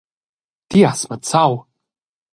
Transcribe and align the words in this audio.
Ti 0.69 0.79
has 0.85 1.01
mazzau! 1.09 1.53